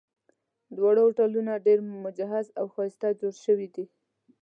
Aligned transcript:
دواړه 0.75 0.99
هوټلونه 1.05 1.51
ډېر 1.65 1.79
مجهز 2.05 2.45
او 2.59 2.65
ښایسته 2.73 3.07
جوړ 3.19 3.33
شوي 3.45 3.67
دي. 3.75 3.85